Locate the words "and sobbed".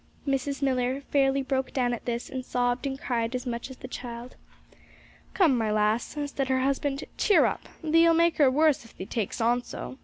2.27-2.87